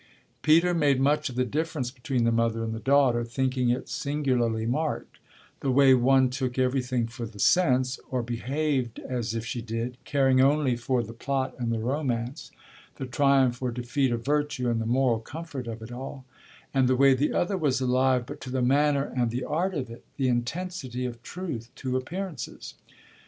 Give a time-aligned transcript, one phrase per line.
[0.41, 4.65] Peter made much of the difference between the mother and the daughter, thinking it singularly
[4.65, 5.19] marked
[5.59, 10.41] the way one took everything for the sense, or behaved as if she did, caring
[10.41, 12.49] only for the plot and the romance,
[12.95, 16.25] the triumph or defeat of virtue and the moral comfort of it all,
[16.73, 19.87] and the way the other was alive but to the manner and the art of
[19.91, 22.73] it, the intensity of truth to appearances.